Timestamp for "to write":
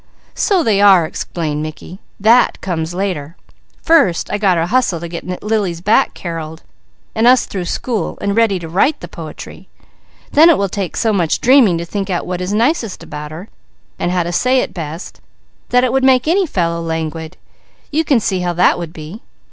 8.57-8.99